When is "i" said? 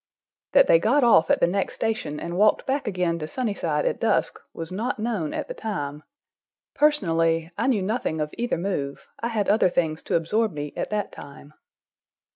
7.55-7.67, 9.19-9.27